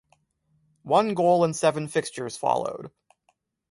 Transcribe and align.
One 0.81 1.13
goal 1.13 1.43
in 1.43 1.53
seven 1.53 1.87
fixtures 1.87 2.35
followed. 2.35 2.89